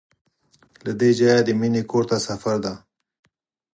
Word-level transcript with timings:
له 0.85 0.91
دې 0.99 1.09
ځایه 1.19 1.39
د 1.43 1.49
مینې 1.59 1.81
کور 1.91 2.03
ته 2.09 2.17
سفر 2.27 2.55
دی. 2.63 2.73